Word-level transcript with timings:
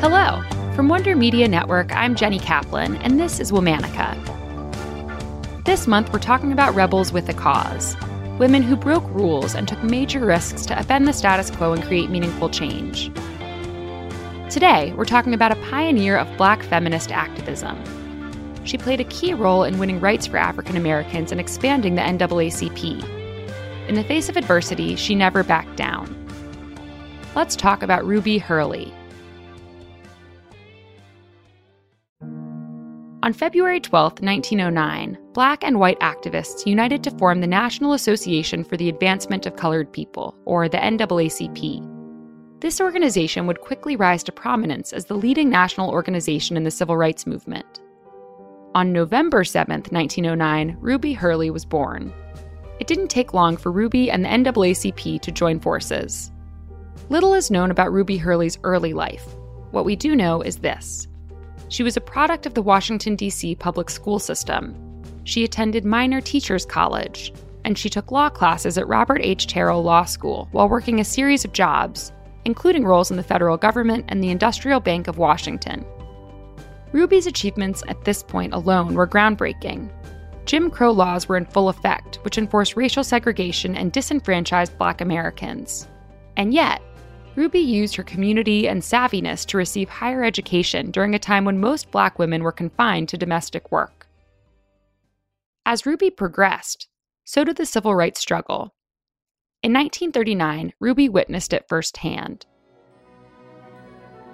Hello. 0.00 0.42
From 0.74 0.88
Wonder 0.88 1.16
Media 1.16 1.48
Network, 1.48 1.90
I'm 1.96 2.14
Jenny 2.14 2.38
Kaplan, 2.38 2.96
and 2.96 3.18
this 3.18 3.40
is 3.40 3.50
Womanica. 3.50 4.14
This 5.64 5.86
month, 5.86 6.12
we're 6.12 6.18
talking 6.18 6.52
about 6.52 6.74
rebels 6.74 7.14
with 7.14 7.30
a 7.30 7.32
cause 7.32 7.96
women 8.38 8.62
who 8.62 8.76
broke 8.76 9.08
rules 9.14 9.54
and 9.54 9.66
took 9.66 9.82
major 9.82 10.20
risks 10.20 10.66
to 10.66 10.74
upend 10.74 11.06
the 11.06 11.14
status 11.14 11.50
quo 11.50 11.72
and 11.72 11.82
create 11.82 12.10
meaningful 12.10 12.50
change. 12.50 13.10
Today, 14.50 14.92
we're 14.98 15.06
talking 15.06 15.32
about 15.32 15.52
a 15.52 15.62
pioneer 15.70 16.18
of 16.18 16.36
black 16.36 16.62
feminist 16.64 17.10
activism. 17.10 17.82
She 18.64 18.76
played 18.76 19.00
a 19.00 19.04
key 19.04 19.32
role 19.32 19.64
in 19.64 19.78
winning 19.78 19.98
rights 19.98 20.26
for 20.26 20.36
African 20.36 20.76
Americans 20.76 21.32
and 21.32 21.40
expanding 21.40 21.94
the 21.94 22.02
NAACP. 22.02 23.88
In 23.88 23.94
the 23.94 24.04
face 24.04 24.28
of 24.28 24.36
adversity, 24.36 24.94
she 24.94 25.14
never 25.14 25.42
backed 25.42 25.76
down. 25.76 26.14
Let's 27.34 27.56
talk 27.56 27.82
about 27.82 28.04
Ruby 28.04 28.36
Hurley, 28.36 28.92
On 33.26 33.32
February 33.32 33.80
12, 33.80 34.20
1909, 34.22 35.18
black 35.32 35.64
and 35.64 35.80
white 35.80 35.98
activists 35.98 36.64
united 36.64 37.02
to 37.02 37.10
form 37.18 37.40
the 37.40 37.46
National 37.48 37.94
Association 37.94 38.62
for 38.62 38.76
the 38.76 38.88
Advancement 38.88 39.46
of 39.46 39.56
Colored 39.56 39.92
People, 39.92 40.36
or 40.44 40.68
the 40.68 40.76
NAACP. 40.76 42.60
This 42.60 42.80
organization 42.80 43.48
would 43.48 43.62
quickly 43.62 43.96
rise 43.96 44.22
to 44.22 44.30
prominence 44.30 44.92
as 44.92 45.06
the 45.06 45.16
leading 45.16 45.50
national 45.50 45.90
organization 45.90 46.56
in 46.56 46.62
the 46.62 46.70
civil 46.70 46.96
rights 46.96 47.26
movement. 47.26 47.80
On 48.76 48.92
November 48.92 49.42
7, 49.42 49.72
1909, 49.90 50.76
Ruby 50.78 51.12
Hurley 51.12 51.50
was 51.50 51.64
born. 51.64 52.12
It 52.78 52.86
didn't 52.86 53.08
take 53.08 53.34
long 53.34 53.56
for 53.56 53.72
Ruby 53.72 54.08
and 54.08 54.24
the 54.24 54.28
NAACP 54.28 55.20
to 55.22 55.32
join 55.32 55.58
forces. 55.58 56.30
Little 57.08 57.34
is 57.34 57.50
known 57.50 57.72
about 57.72 57.92
Ruby 57.92 58.18
Hurley's 58.18 58.60
early 58.62 58.92
life. 58.92 59.26
What 59.72 59.84
we 59.84 59.96
do 59.96 60.14
know 60.14 60.42
is 60.42 60.58
this 60.58 61.08
she 61.68 61.82
was 61.82 61.96
a 61.96 62.00
product 62.00 62.46
of 62.46 62.54
the 62.54 62.62
Washington, 62.62 63.16
D.C. 63.16 63.54
public 63.56 63.90
school 63.90 64.18
system. 64.18 64.74
She 65.24 65.44
attended 65.44 65.84
Miner 65.84 66.20
Teachers 66.20 66.64
College, 66.64 67.32
and 67.64 67.76
she 67.76 67.90
took 67.90 68.12
law 68.12 68.28
classes 68.28 68.78
at 68.78 68.86
Robert 68.86 69.20
H. 69.22 69.48
Terrell 69.48 69.82
Law 69.82 70.04
School 70.04 70.48
while 70.52 70.68
working 70.68 71.00
a 71.00 71.04
series 71.04 71.44
of 71.44 71.52
jobs, 71.52 72.12
including 72.44 72.84
roles 72.84 73.10
in 73.10 73.16
the 73.16 73.22
federal 73.24 73.56
government 73.56 74.04
and 74.08 74.22
the 74.22 74.30
Industrial 74.30 74.78
Bank 74.78 75.08
of 75.08 75.18
Washington. 75.18 75.84
Ruby's 76.92 77.26
achievements 77.26 77.82
at 77.88 78.04
this 78.04 78.22
point 78.22 78.54
alone 78.54 78.94
were 78.94 79.06
groundbreaking. 79.06 79.90
Jim 80.44 80.70
Crow 80.70 80.92
laws 80.92 81.28
were 81.28 81.36
in 81.36 81.44
full 81.44 81.68
effect, 81.68 82.20
which 82.22 82.38
enforced 82.38 82.76
racial 82.76 83.02
segregation 83.02 83.74
and 83.74 83.90
disenfranchised 83.90 84.78
black 84.78 85.00
Americans. 85.00 85.88
And 86.36 86.54
yet, 86.54 86.80
Ruby 87.36 87.60
used 87.60 87.96
her 87.96 88.02
community 88.02 88.66
and 88.66 88.80
savviness 88.80 89.44
to 89.46 89.58
receive 89.58 89.90
higher 89.90 90.24
education 90.24 90.90
during 90.90 91.14
a 91.14 91.18
time 91.18 91.44
when 91.44 91.60
most 91.60 91.90
black 91.90 92.18
women 92.18 92.42
were 92.42 92.50
confined 92.50 93.10
to 93.10 93.18
domestic 93.18 93.70
work. 93.70 94.08
As 95.66 95.84
Ruby 95.84 96.10
progressed, 96.10 96.88
so 97.24 97.44
did 97.44 97.56
the 97.56 97.66
civil 97.66 97.94
rights 97.94 98.20
struggle. 98.20 98.74
In 99.62 99.72
1939, 99.72 100.72
Ruby 100.80 101.10
witnessed 101.10 101.52
it 101.52 101.66
firsthand. 101.68 102.46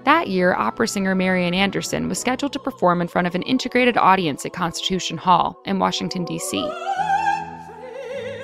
That 0.05 0.29
year, 0.29 0.55
opera 0.55 0.87
singer 0.87 1.15
Marian 1.15 1.55
Anderson 1.55 2.09
was 2.09 2.21
scheduled 2.21 2.53
to 2.53 2.59
perform 2.61 3.01
in 3.01 3.09
front 3.09 3.27
of 3.27 3.35
an 3.35 3.43
integrated 3.43 3.97
audience 3.97 4.47
at 4.47 4.53
Constitution 4.53 5.17
Hall 5.17 5.61
in 5.65 5.79
Washington, 5.81 6.25
D.C. 6.25 6.61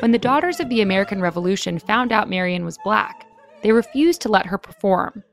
When 0.01 0.13
the 0.13 0.19
Daughters 0.19 0.59
of 0.61 0.69
the 0.69 0.81
American 0.81 1.21
Revolution 1.21 1.79
found 1.79 2.11
out 2.11 2.31
Marian 2.31 2.65
was 2.65 2.79
black, 2.85 3.28
they 3.63 3.73
refused 3.73 4.21
to 4.23 4.29
let 4.29 4.47
her 4.47 4.59
perform. 4.59 5.25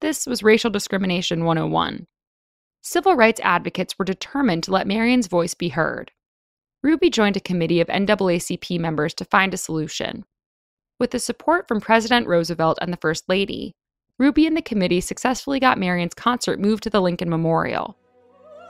This 0.00 0.26
was 0.26 0.42
racial 0.42 0.70
discrimination 0.70 1.44
101. 1.44 2.06
Civil 2.82 3.16
rights 3.16 3.40
advocates 3.42 3.98
were 3.98 4.04
determined 4.04 4.62
to 4.64 4.70
let 4.70 4.86
Marian's 4.86 5.26
voice 5.26 5.54
be 5.54 5.70
heard. 5.70 6.10
Ruby 6.82 7.08
joined 7.08 7.36
a 7.36 7.40
committee 7.40 7.80
of 7.80 7.88
NAACP 7.88 8.78
members 8.78 9.14
to 9.14 9.24
find 9.24 9.54
a 9.54 9.56
solution. 9.56 10.24
With 11.00 11.10
the 11.10 11.18
support 11.18 11.66
from 11.66 11.80
President 11.80 12.26
Roosevelt 12.26 12.78
and 12.80 12.92
the 12.92 12.98
First 12.98 13.28
Lady, 13.28 13.74
Ruby 14.18 14.46
and 14.46 14.56
the 14.56 14.62
committee 14.62 15.00
successfully 15.00 15.58
got 15.58 15.78
Marian's 15.78 16.14
concert 16.14 16.60
moved 16.60 16.82
to 16.82 16.90
the 16.90 17.00
Lincoln 17.00 17.30
Memorial. 17.30 17.96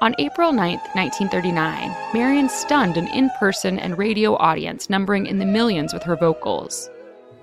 On 0.00 0.14
April 0.18 0.52
9, 0.52 0.76
1939, 0.94 1.94
Marian 2.14 2.48
stunned 2.48 2.96
an 2.96 3.08
in 3.08 3.30
person 3.38 3.78
and 3.78 3.98
radio 3.98 4.36
audience 4.36 4.88
numbering 4.88 5.26
in 5.26 5.38
the 5.38 5.44
millions 5.44 5.92
with 5.92 6.02
her 6.04 6.16
vocals. 6.16 6.88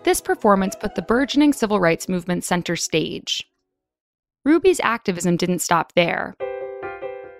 This 0.03 0.19
performance 0.19 0.75
put 0.75 0.95
the 0.95 1.03
burgeoning 1.03 1.53
civil 1.53 1.79
rights 1.79 2.09
movement 2.09 2.43
center 2.43 2.75
stage. 2.75 3.47
Ruby's 4.43 4.79
activism 4.79 5.37
didn't 5.37 5.59
stop 5.59 5.93
there. 5.93 6.33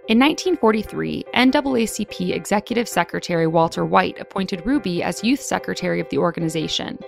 In 0.07 0.19
1943, 0.19 1.25
NAACP 1.33 2.35
Executive 2.35 2.87
Secretary 2.87 3.47
Walter 3.47 3.83
White 3.83 4.19
appointed 4.19 4.65
Ruby 4.65 5.01
as 5.01 5.23
Youth 5.23 5.41
Secretary 5.41 5.99
of 5.99 6.09
the 6.09 6.19
organization. 6.19 6.99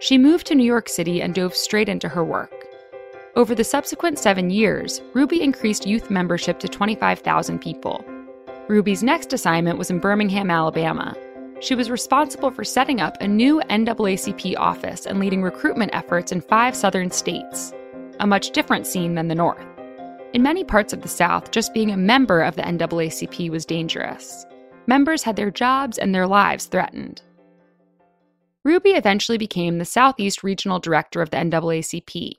She 0.00 0.18
moved 0.18 0.48
to 0.48 0.56
New 0.56 0.64
York 0.64 0.88
City 0.88 1.22
and 1.22 1.32
dove 1.32 1.54
straight 1.54 1.88
into 1.88 2.08
her 2.08 2.24
work. 2.24 2.66
Over 3.36 3.54
the 3.54 3.64
subsequent 3.64 4.18
seven 4.18 4.50
years, 4.50 5.00
Ruby 5.14 5.42
increased 5.42 5.86
youth 5.86 6.10
membership 6.10 6.58
to 6.58 6.68
25,000 6.68 7.60
people. 7.60 8.04
Ruby's 8.68 9.04
next 9.04 9.32
assignment 9.32 9.78
was 9.78 9.90
in 9.90 10.00
Birmingham, 10.00 10.50
Alabama. 10.50 11.16
She 11.62 11.76
was 11.76 11.92
responsible 11.92 12.50
for 12.50 12.64
setting 12.64 13.00
up 13.00 13.16
a 13.20 13.28
new 13.28 13.62
NAACP 13.70 14.56
office 14.58 15.06
and 15.06 15.20
leading 15.20 15.44
recruitment 15.44 15.94
efforts 15.94 16.32
in 16.32 16.40
five 16.40 16.74
southern 16.74 17.12
states, 17.12 17.72
a 18.18 18.26
much 18.26 18.50
different 18.50 18.84
scene 18.84 19.14
than 19.14 19.28
the 19.28 19.36
North. 19.36 19.64
In 20.32 20.42
many 20.42 20.64
parts 20.64 20.92
of 20.92 21.02
the 21.02 21.08
South, 21.08 21.52
just 21.52 21.72
being 21.72 21.92
a 21.92 21.96
member 21.96 22.40
of 22.40 22.56
the 22.56 22.62
NAACP 22.62 23.48
was 23.48 23.64
dangerous. 23.64 24.44
Members 24.88 25.22
had 25.22 25.36
their 25.36 25.52
jobs 25.52 25.98
and 25.98 26.12
their 26.12 26.26
lives 26.26 26.66
threatened. 26.66 27.22
Ruby 28.64 28.90
eventually 28.90 29.38
became 29.38 29.78
the 29.78 29.84
Southeast 29.84 30.42
Regional 30.42 30.80
Director 30.80 31.22
of 31.22 31.30
the 31.30 31.36
NAACP. 31.36 32.32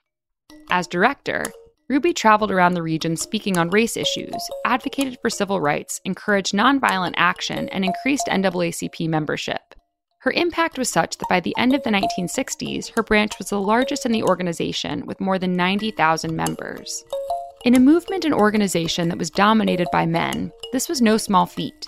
As 0.69 0.85
director, 0.85 1.45
Ruby 1.89 2.13
traveled 2.13 2.51
around 2.51 2.73
the 2.73 2.81
region 2.81 3.17
speaking 3.17 3.57
on 3.57 3.69
race 3.69 3.97
issues, 3.97 4.49
advocated 4.65 5.17
for 5.21 5.29
civil 5.29 5.59
rights, 5.59 5.99
encouraged 6.05 6.53
nonviolent 6.53 7.13
action, 7.17 7.67
and 7.69 7.83
increased 7.83 8.27
NAACP 8.27 9.09
membership. 9.09 9.75
Her 10.19 10.31
impact 10.31 10.77
was 10.77 10.89
such 10.89 11.17
that 11.17 11.27
by 11.27 11.41
the 11.41 11.53
end 11.57 11.75
of 11.75 11.83
the 11.83 11.89
1960s, 11.89 12.95
her 12.95 13.03
branch 13.03 13.37
was 13.37 13.49
the 13.49 13.59
largest 13.59 14.05
in 14.05 14.13
the 14.13 14.23
organization 14.23 15.05
with 15.05 15.19
more 15.19 15.37
than 15.37 15.57
90,000 15.57 16.33
members. 16.33 17.03
In 17.65 17.75
a 17.75 17.79
movement 17.79 18.23
and 18.23 18.33
organization 18.33 19.09
that 19.09 19.17
was 19.17 19.29
dominated 19.29 19.89
by 19.91 20.05
men, 20.05 20.53
this 20.71 20.87
was 20.87 21.01
no 21.01 21.17
small 21.17 21.45
feat, 21.45 21.87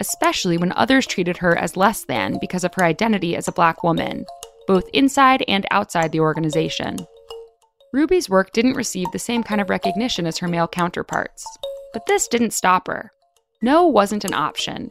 especially 0.00 0.58
when 0.58 0.72
others 0.72 1.06
treated 1.06 1.36
her 1.36 1.56
as 1.56 1.76
less 1.76 2.04
than 2.04 2.38
because 2.40 2.64
of 2.64 2.74
her 2.74 2.82
identity 2.82 3.36
as 3.36 3.46
a 3.46 3.52
black 3.52 3.84
woman, 3.84 4.26
both 4.66 4.88
inside 4.92 5.44
and 5.46 5.64
outside 5.70 6.10
the 6.10 6.20
organization. 6.20 6.96
Ruby's 7.92 8.30
work 8.30 8.52
didn't 8.52 8.72
receive 8.72 9.12
the 9.12 9.18
same 9.18 9.42
kind 9.42 9.60
of 9.60 9.68
recognition 9.68 10.26
as 10.26 10.38
her 10.38 10.48
male 10.48 10.66
counterparts, 10.66 11.46
but 11.92 12.06
this 12.06 12.26
didn't 12.26 12.54
stop 12.54 12.86
her. 12.86 13.10
No 13.60 13.86
wasn't 13.86 14.24
an 14.24 14.32
option. 14.32 14.90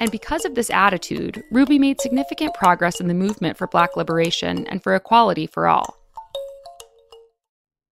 And 0.00 0.10
because 0.10 0.44
of 0.44 0.56
this 0.56 0.68
attitude, 0.68 1.40
Ruby 1.52 1.78
made 1.78 2.00
significant 2.00 2.54
progress 2.54 2.98
in 2.98 3.06
the 3.06 3.14
movement 3.14 3.56
for 3.56 3.68
black 3.68 3.96
liberation 3.96 4.66
and 4.66 4.82
for 4.82 4.96
equality 4.96 5.46
for 5.46 5.68
all. 5.68 5.96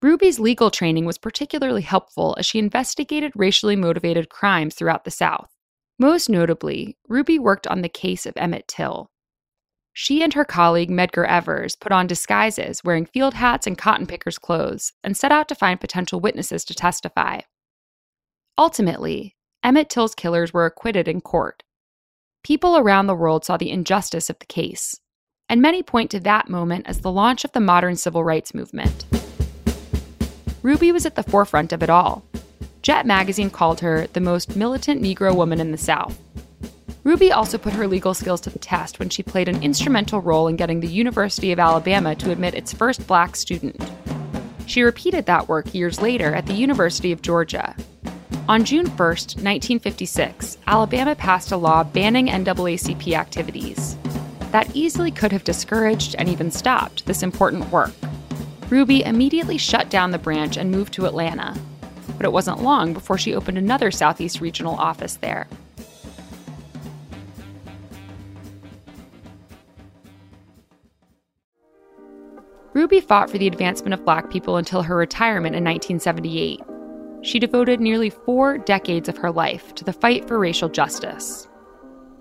Ruby's 0.01 0.39
legal 0.39 0.69
training 0.69 1.05
was 1.05 1.17
particularly 1.17 1.83
helpful 1.83 2.35
as 2.37 2.45
she 2.45 2.59
investigated 2.59 3.31
racially 3.35 3.75
motivated 3.77 4.29
crimes 4.29 4.75
throughout 4.75 5.05
the 5.05 5.11
South. 5.11 5.49
Most 5.97 6.27
notably, 6.27 6.97
Ruby 7.07 7.37
worked 7.37 7.67
on 7.67 7.83
the 7.83 7.89
case 7.89 8.25
of 8.25 8.33
Emmett 8.35 8.67
Till. 8.67 9.10
She 9.93 10.23
and 10.23 10.33
her 10.33 10.45
colleague 10.45 10.89
Medgar 10.89 11.27
Evers 11.27 11.75
put 11.75 11.91
on 11.91 12.07
disguises 12.07 12.83
wearing 12.83 13.05
field 13.05 13.33
hats 13.33 13.67
and 13.67 13.77
cotton 13.77 14.07
pickers' 14.07 14.39
clothes 14.39 14.93
and 15.03 15.17
set 15.17 15.31
out 15.31 15.49
to 15.49 15.55
find 15.55 15.81
potential 15.81 16.19
witnesses 16.19 16.63
to 16.65 16.73
testify. 16.73 17.41
Ultimately, 18.57 19.35
Emmett 19.63 19.89
Till's 19.89 20.15
killers 20.15 20.53
were 20.53 20.65
acquitted 20.65 21.07
in 21.07 21.21
court. 21.21 21.63
People 22.43 22.77
around 22.77 23.07
the 23.07 23.15
world 23.15 23.45
saw 23.45 23.57
the 23.57 23.69
injustice 23.69 24.29
of 24.29 24.39
the 24.39 24.45
case, 24.45 24.99
and 25.49 25.61
many 25.61 25.83
point 25.83 26.09
to 26.11 26.19
that 26.21 26.49
moment 26.49 26.87
as 26.87 27.01
the 27.01 27.11
launch 27.11 27.43
of 27.43 27.51
the 27.51 27.59
modern 27.59 27.95
civil 27.95 28.23
rights 28.23 28.53
movement. 28.53 29.05
Ruby 30.63 30.91
was 30.91 31.05
at 31.05 31.15
the 31.15 31.23
forefront 31.23 31.73
of 31.73 31.83
it 31.83 31.89
all. 31.89 32.23
Jet 32.81 33.05
magazine 33.05 33.49
called 33.49 33.81
her 33.81 34.07
the 34.07 34.21
most 34.21 34.55
militant 34.55 35.01
Negro 35.01 35.35
woman 35.35 35.59
in 35.59 35.71
the 35.71 35.77
South. 35.77 36.19
Ruby 37.03 37.31
also 37.31 37.57
put 37.57 37.73
her 37.73 37.87
legal 37.87 38.13
skills 38.13 38.41
to 38.41 38.51
the 38.51 38.59
test 38.59 38.99
when 38.99 39.09
she 39.09 39.23
played 39.23 39.47
an 39.47 39.63
instrumental 39.63 40.21
role 40.21 40.47
in 40.47 40.55
getting 40.55 40.81
the 40.81 40.87
University 40.87 41.51
of 41.51 41.59
Alabama 41.59 42.15
to 42.15 42.31
admit 42.31 42.53
its 42.53 42.73
first 42.73 43.07
black 43.07 43.35
student. 43.35 43.81
She 44.67 44.83
repeated 44.83 45.25
that 45.25 45.47
work 45.47 45.73
years 45.73 45.99
later 45.99 46.35
at 46.35 46.45
the 46.45 46.53
University 46.53 47.11
of 47.11 47.23
Georgia. 47.23 47.75
On 48.47 48.63
June 48.63 48.85
1, 48.85 48.97
1956, 48.97 50.59
Alabama 50.67 51.15
passed 51.15 51.51
a 51.51 51.57
law 51.57 51.83
banning 51.83 52.27
NAACP 52.27 53.13
activities. 53.13 53.97
That 54.51 54.75
easily 54.75 55.09
could 55.09 55.31
have 55.31 55.43
discouraged 55.43 56.15
and 56.19 56.29
even 56.29 56.51
stopped 56.51 57.05
this 57.05 57.23
important 57.23 57.71
work. 57.71 57.93
Ruby 58.69 59.03
immediately 59.03 59.57
shut 59.57 59.89
down 59.89 60.11
the 60.11 60.19
branch 60.19 60.55
and 60.55 60.69
moved 60.69 60.93
to 60.93 61.05
Atlanta. 61.05 61.57
But 62.17 62.25
it 62.25 62.31
wasn't 62.31 62.61
long 62.61 62.93
before 62.93 63.17
she 63.17 63.33
opened 63.33 63.57
another 63.57 63.89
Southeast 63.89 64.39
regional 64.39 64.75
office 64.75 65.15
there. 65.15 65.47
Fought 73.11 73.29
for 73.29 73.37
the 73.37 73.47
advancement 73.47 73.93
of 73.93 74.05
black 74.05 74.29
people 74.29 74.55
until 74.55 74.81
her 74.81 74.95
retirement 74.95 75.53
in 75.53 75.65
1978. 75.65 76.61
She 77.23 77.39
devoted 77.39 77.81
nearly 77.81 78.09
four 78.09 78.57
decades 78.57 79.09
of 79.09 79.17
her 79.17 79.29
life 79.29 79.75
to 79.75 79.83
the 79.83 79.91
fight 79.91 80.29
for 80.29 80.39
racial 80.39 80.69
justice. 80.69 81.49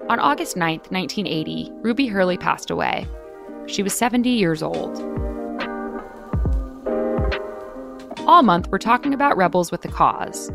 On 0.08 0.18
August 0.18 0.56
9, 0.56 0.78
1980, 0.88 1.70
Ruby 1.74 2.08
Hurley 2.08 2.36
passed 2.36 2.72
away. 2.72 3.06
She 3.66 3.84
was 3.84 3.96
70 3.96 4.30
years 4.30 4.64
old. 4.64 4.98
All 8.26 8.42
month, 8.42 8.66
we're 8.72 8.78
talking 8.78 9.14
about 9.14 9.36
rebels 9.36 9.70
with 9.70 9.82
the 9.82 9.92
cause. 9.92 10.50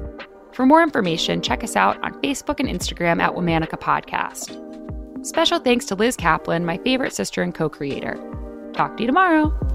For 0.51 0.65
more 0.65 0.83
information, 0.83 1.41
check 1.41 1.63
us 1.63 1.77
out 1.77 1.97
on 2.03 2.21
Facebook 2.21 2.59
and 2.59 2.67
Instagram 2.67 3.21
at 3.21 3.35
Womanica 3.35 3.79
Podcast. 3.79 4.51
Special 5.25 5.59
thanks 5.59 5.85
to 5.85 5.95
Liz 5.95 6.17
Kaplan, 6.17 6.65
my 6.65 6.77
favorite 6.79 7.13
sister 7.13 7.41
and 7.41 7.55
co 7.55 7.69
creator. 7.69 8.19
Talk 8.73 8.97
to 8.97 9.03
you 9.03 9.07
tomorrow. 9.07 9.74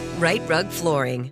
Rite 0.21 0.47
Rug 0.47 0.69
Flooring. 0.69 1.31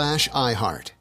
slash 0.01 0.29
iHeart. 0.29 1.00